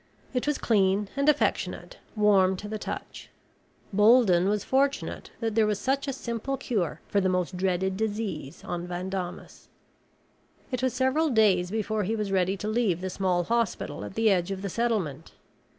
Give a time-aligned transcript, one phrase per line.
[0.33, 3.29] It was clean and affectionate, warm to the touch.
[3.93, 8.63] Bolden was fortunate that there was such a simple cure for the most dreaded disease
[8.63, 9.67] on Van Daamas.
[10.71, 14.31] It was several days before he was ready to leave the small hospital at the
[14.31, 15.33] edge of the settlement.